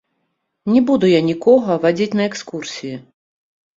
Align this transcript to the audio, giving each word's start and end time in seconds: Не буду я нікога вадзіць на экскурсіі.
Не 0.75 0.81
буду 0.87 1.05
я 1.11 1.21
нікога 1.29 1.77
вадзіць 1.85 2.17
на 2.21 2.29
экскурсіі. 2.33 2.95